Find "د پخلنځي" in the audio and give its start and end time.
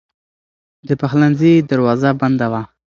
0.87-1.53